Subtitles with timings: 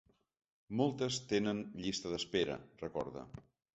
[0.79, 3.29] Moltes tenen llista d’espera, recorda.